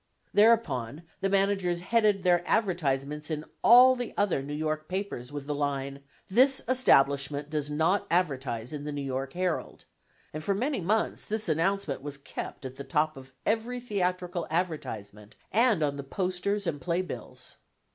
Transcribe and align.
Thereupon, 0.33 1.03
the 1.19 1.29
managers 1.29 1.81
headed 1.81 2.23
their 2.23 2.41
advertisements 2.49 3.29
in 3.29 3.45
all 3.63 3.95
the 3.95 4.15
other 4.17 4.41
New 4.41 4.55
York 4.55 4.87
papers 4.89 5.31
with 5.31 5.45
the 5.45 5.53
line, 5.53 6.01
"This 6.27 6.59
Establishment 6.67 7.51
does 7.51 7.69
not 7.69 8.07
advertise 8.09 8.73
in 8.73 8.83
the 8.83 8.91
New 8.91 9.03
York 9.03 9.33
Herald," 9.33 9.85
and 10.33 10.43
for 10.43 10.55
many 10.55 10.81
months 10.81 11.25
this 11.25 11.47
announcement 11.47 12.01
was 12.01 12.17
kept 12.17 12.65
at 12.65 12.77
the 12.77 12.83
top 12.83 13.15
of 13.15 13.31
every 13.45 13.79
theatrical 13.79 14.47
advertisement 14.49 15.35
and 15.51 15.83
on 15.83 15.97
the 15.97 16.03
posters 16.03 16.65
and 16.65 16.81
playbills. 16.81 17.57